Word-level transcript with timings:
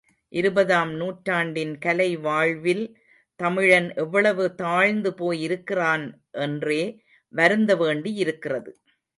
இருபதாம் 0.33 0.93
நூற்றாண்டின் 0.93 1.73
கலைவாழ்வில் 1.85 2.83
தமிழன் 3.39 3.89
எவ்வளவு 3.95 4.55
தாழ்ந்து 4.55 5.13
போயிருக்கிறான் 5.13 6.05
என்றே 6.39 6.81
வருந்த 7.33 7.75
வேண்டியிருக்கிறது! 7.75 8.73